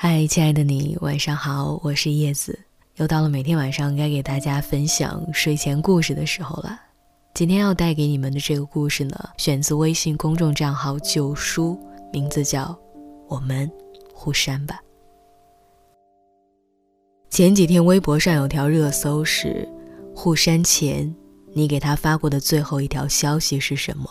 [0.00, 2.56] 嗨，亲爱的你，晚上好，我是叶子。
[2.98, 6.80] 又到了每天晚上该给大家分享睡前故事的时候了。
[7.34, 11.76] 今天要带给你们的这个故事呢，选自微信公众账号“旧书”，
[12.14, 12.66] 名字叫
[13.26, 13.68] 《我们
[14.14, 14.80] 互删吧》。
[17.28, 19.68] 前几天微博上有条热搜是：
[20.14, 21.12] 互删前，
[21.52, 24.08] 你给他发过的最后一条消息是什么？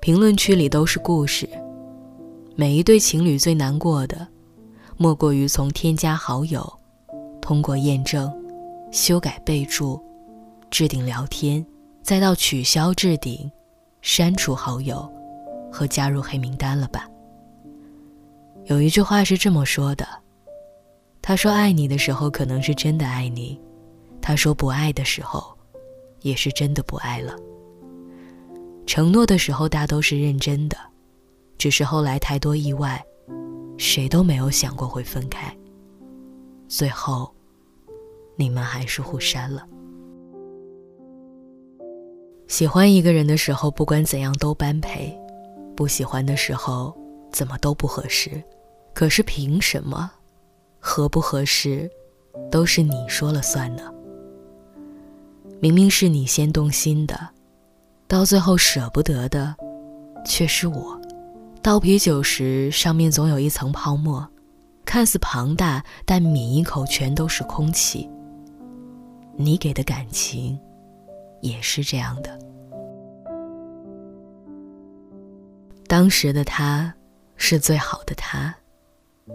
[0.00, 1.48] 评论区里都是故事。
[2.54, 4.28] 每一对情侣最难过的，
[4.98, 6.70] 莫过于从添加好友，
[7.40, 8.32] 通过验证、
[8.90, 10.02] 修改备注、
[10.70, 11.64] 置顶聊天，
[12.02, 13.50] 再到取消置顶、
[14.00, 15.06] 删除好友
[15.70, 17.06] 和加入黑名单了吧？
[18.64, 20.08] 有一句话是这么说的
[21.20, 23.60] ：“他说爱你的时候，可能是真的爱你；
[24.22, 25.56] 他说不爱的时候，
[26.22, 27.36] 也是真的不爱了。
[28.86, 30.76] 承诺的时候，大都是认真的。”
[31.58, 33.02] 只是后来太多意外，
[33.76, 35.54] 谁都没有想过会分开。
[36.68, 37.32] 最后，
[38.34, 39.66] 你们还是互删了。
[42.48, 45.12] 喜欢一个人的时候，不管怎样都般配；
[45.76, 46.96] 不喜欢的时候，
[47.32, 48.42] 怎么都不合适。
[48.94, 50.10] 可是凭什么，
[50.78, 51.90] 合不合适，
[52.50, 53.92] 都是你说了算呢？
[55.60, 57.18] 明明是你先动心的，
[58.06, 59.54] 到最后舍不得的，
[60.24, 60.95] 却是我。
[61.66, 64.24] 倒啤酒时，上面总有一层泡沫，
[64.84, 68.08] 看似庞大，但抿一口全都是空气。
[69.34, 70.56] 你给的感情，
[71.40, 72.38] 也是这样的。
[75.88, 76.94] 当时的他，
[77.34, 78.54] 是最好的他；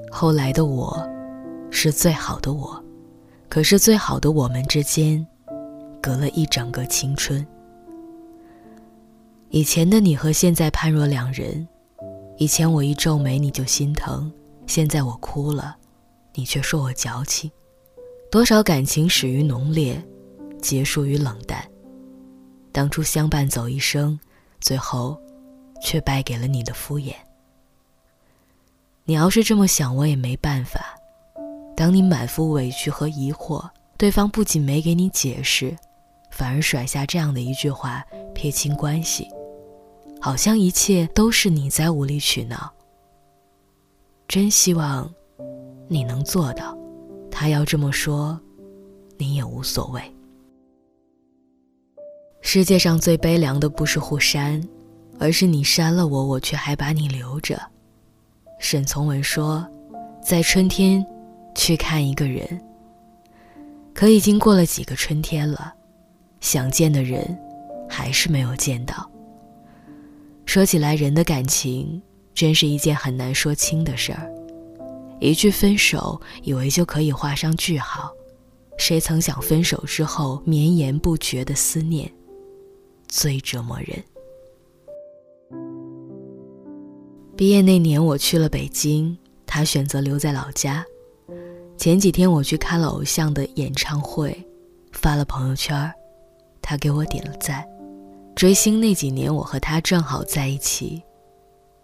[0.09, 1.06] 后来的我，
[1.70, 2.82] 是最好的我。
[3.50, 5.28] 可是最好的我们之间，
[6.02, 7.46] 隔了一整个青春。
[9.50, 11.68] 以前的你和现在判若两人。
[12.42, 14.34] 以前我一皱眉你就心疼，
[14.66, 15.78] 现在我哭了，
[16.34, 17.52] 你却说我矫情。
[18.31, 20.03] 多少感情始于浓烈，
[20.59, 21.63] 结束于冷淡。
[22.72, 24.19] 当初相伴走一生，
[24.59, 25.16] 最后
[25.84, 27.13] 却败给了你的敷衍。
[29.03, 30.96] 你要是这么想，我也没办法。
[31.78, 33.69] 当你满腹委屈和疑惑，
[34.00, 35.78] 对方不仅没给你解释，
[36.31, 38.03] 反而甩下这样的一句话
[38.34, 39.28] 撇清关系。
[40.22, 42.72] 好像一切都是你在无理取闹。
[44.28, 45.12] 真希望
[45.88, 46.78] 你能做到，
[47.32, 48.40] 他要这么说，
[49.18, 50.02] 你也无所谓。
[52.42, 54.62] 世界上最悲凉的不是互删，
[55.20, 57.60] 而是你删了我，我却还把你留着。
[58.60, 59.68] 沈从文说，
[60.24, 61.06] 在春天
[61.56, 62.62] 去看一个人，
[63.94, 65.74] 可已经过了几个春天了，
[66.40, 67.38] 想见的人
[67.90, 69.11] 还是没有见到。
[70.51, 72.01] 说起来，人的感情
[72.34, 74.29] 真是一件很难说清的事儿。
[75.22, 78.12] 一句分手，以为就可以画上句号，
[78.78, 82.12] 谁曾想分手之后绵延不绝的思念，
[83.07, 84.03] 最折磨人。
[87.38, 90.85] 毕业那年，我去了北京，他选择留在老家。
[91.78, 94.38] 前几天我去看了偶像的演唱会，
[94.91, 95.89] 发了朋友圈，
[96.62, 97.66] 他给我点了赞。
[98.41, 101.00] 追星那几年，我和他正好在一起。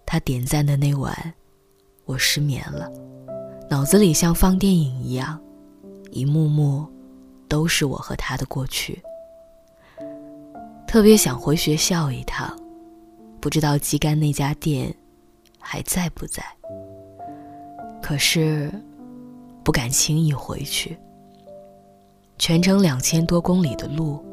[0.07, 1.15] 他点赞的那晚，
[2.05, 2.91] 我失眠了，
[3.69, 5.39] 脑子里像放电影一样，
[6.09, 6.87] 一幕幕
[7.47, 8.99] 都是我和他的过去。
[10.87, 12.57] 特别想回学校一趟，
[13.39, 14.91] 不知道鸡肝那家店
[15.59, 16.43] 还在不在。
[18.01, 18.71] 可是
[19.63, 20.97] 不敢轻易回去。
[22.39, 24.25] 全程两千多公里的路，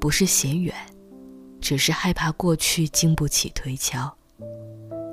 [0.00, 0.74] 不是嫌远。
[1.70, 4.12] 只是害怕过去经不起推敲。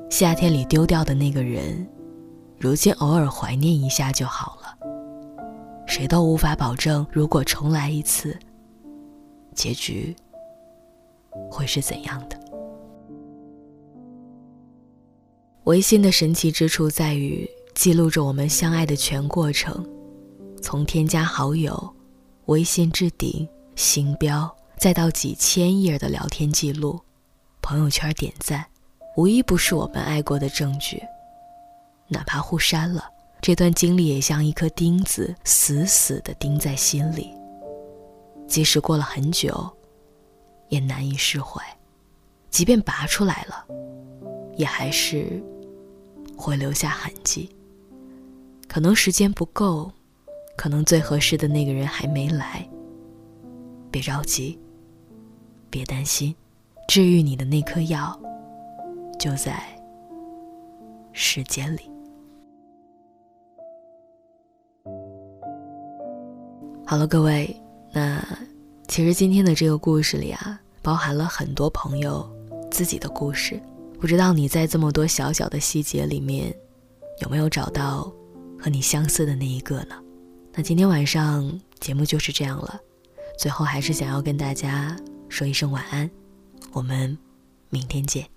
[0.10, 1.88] 夏天里丢掉的那个人，
[2.58, 4.76] 如今偶尔怀念一下就好了。
[5.86, 8.36] 谁都无法保证，如果重来一次，
[9.54, 10.16] 结局
[11.52, 12.36] 会是怎样的。
[15.66, 19.88] 微信的神奇之处在于记录着我们相爱的全过程，
[20.60, 21.96] 从添加好友、
[22.48, 24.52] 微信置顶、星标。
[24.78, 27.00] 再到几千页的聊天记录、
[27.64, 28.64] 朋友圈点赞，
[29.16, 31.02] 无一不是我们爱过的证据。
[32.08, 33.04] 哪怕互删了，
[33.42, 37.34] 这段经历也像一颗钉子，死死地钉在心里。
[38.48, 39.68] 即使过了很久，
[40.70, 41.60] 也难以释怀。
[42.52, 43.66] 即便拔出来了，
[44.56, 45.44] 也还是
[46.38, 47.50] 会留下痕迹。
[48.68, 49.92] 可能时间不够，
[50.56, 52.70] 可能最合适的那个人还没来。
[53.90, 54.58] 别着急。
[55.78, 56.34] 别担心
[56.88, 58.20] 治愈你的那颗药
[59.20, 59.62] 就在
[61.14, 61.82] 时间里。
[66.84, 67.56] 好了各位
[67.94, 68.20] 那
[68.88, 72.28] 其实今天的这个故事里啊包含了很多朋友
[72.72, 73.62] 自己的故事。
[74.00, 76.52] 不知道你在这么多小小的细节里面
[77.22, 78.12] 有没有找到
[78.60, 79.96] 和你相似的那一个呢？
[80.54, 82.82] 那今天晚上节目就是这样了
[83.38, 84.98] 最后还是想要跟大家
[85.30, 86.10] 说一声晚安，
[86.74, 87.16] 我们
[87.70, 88.28] 明天见。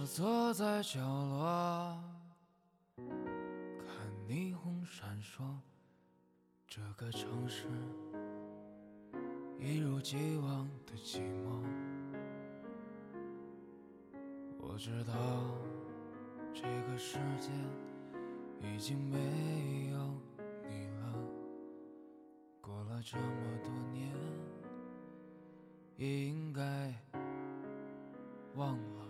[0.00, 2.02] 我坐在角落，
[2.96, 3.06] 看
[4.26, 5.42] 霓虹闪烁，
[6.66, 7.66] 这个城市
[9.58, 11.62] 一如既往的寂寞。
[14.58, 15.12] 我知道
[16.54, 17.50] 这个世界
[18.62, 19.18] 已经没
[19.90, 19.98] 有
[20.66, 21.14] 你了，
[22.62, 24.10] 过了这么多年，
[25.98, 26.94] 也应该
[28.54, 29.09] 忘了。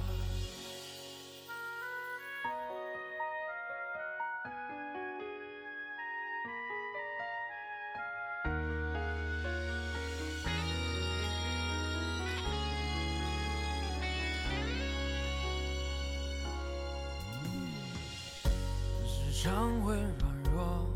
[19.43, 20.87] 常会软弱，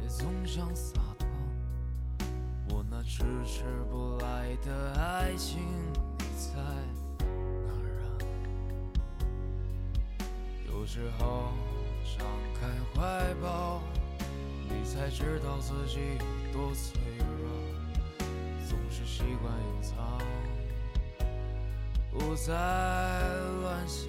[0.00, 1.28] 也总想洒脱。
[2.70, 5.58] 我那迟迟不来的爱情，
[6.18, 6.54] 你在
[7.66, 8.08] 哪儿啊？
[10.66, 11.52] 有时候
[12.16, 12.26] 张
[12.58, 13.82] 开怀抱，
[14.70, 17.50] 你才知道自己有多脆弱。
[18.66, 20.18] 总是习惯隐藏，
[22.10, 22.54] 不再
[23.60, 24.08] 乱想。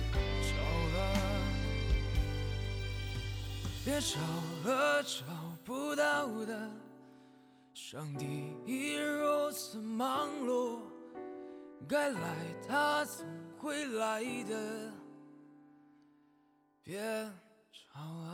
[3.83, 4.19] 别找
[4.63, 5.23] 了，找
[5.63, 6.69] 不到的，
[7.73, 10.81] 上帝已如此忙碌，
[11.89, 12.35] 该来
[12.67, 13.25] 他总
[13.57, 14.91] 会来的，
[16.83, 17.01] 别
[17.71, 18.30] 找了。